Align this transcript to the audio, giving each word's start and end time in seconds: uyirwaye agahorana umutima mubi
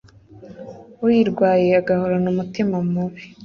uyirwaye 1.05 1.67
agahorana 1.81 2.27
umutima 2.33 2.75
mubi 2.91 3.21